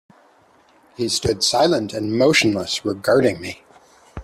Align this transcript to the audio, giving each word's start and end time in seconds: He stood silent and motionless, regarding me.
He 0.97 1.09
stood 1.09 1.43
silent 1.43 1.93
and 1.93 2.17
motionless, 2.17 2.83
regarding 2.83 3.39
me. 3.39 3.63